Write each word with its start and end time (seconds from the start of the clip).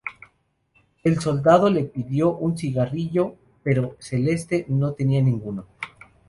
El 1.03 1.19
soldado 1.19 1.69
le 1.69 1.83
pidió 1.83 2.31
un 2.35 2.57
cigarrillo, 2.57 3.35
pero 3.61 3.97
Celeste 3.99 4.65
no 4.67 4.93
tenía 4.93 5.21
ninguno. 5.21 5.67